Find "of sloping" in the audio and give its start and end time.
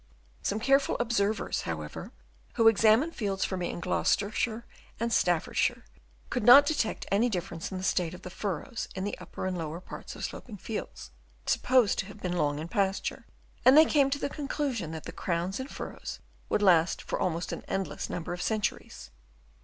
10.15-10.57